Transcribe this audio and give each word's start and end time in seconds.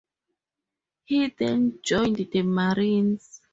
He 1.05 1.27
then 1.27 1.77
joined 1.83 2.15
the 2.17 2.41
Marines. 2.41 3.39